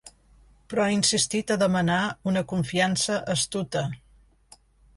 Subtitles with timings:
[0.71, 1.99] Però ha insistit a demanar
[2.31, 3.87] una confiança astuta.